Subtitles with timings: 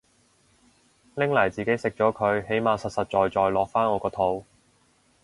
[1.13, 4.43] 拎嚟自己食咗佢起碼實實在在落返我個肚